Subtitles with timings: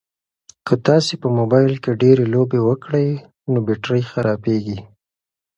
[0.65, 3.09] که تاسي په موبایل کې ډېرې لوبې وکړئ
[3.51, 4.79] نو بېټرۍ خرابیږي.